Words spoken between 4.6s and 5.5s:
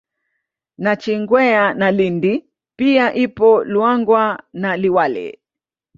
Liwale